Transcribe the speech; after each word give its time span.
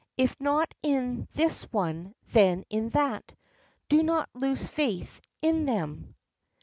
If 0.17 0.35
not 0.39 0.73
in 0.81 1.27
this 1.33 1.61
one, 1.71 2.15
then 2.31 2.65
in 2.71 2.89
that. 2.89 3.35
Do 3.87 4.01
not 4.01 4.31
lose 4.33 4.67
faith 4.67 5.21
in 5.43 5.65
them." 5.65 6.15